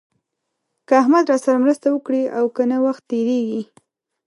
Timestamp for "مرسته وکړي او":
1.63-2.45